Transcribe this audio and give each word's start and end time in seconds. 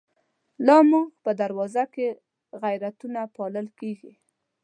لا 0.65 0.75
زمونږ 0.83 1.07
په 1.23 1.31
دروازو 1.41 1.83
کی، 1.93 2.07
غیرتونه 2.63 3.21
پا 3.35 3.43
لل 3.53 3.67
کیږی 3.79 4.13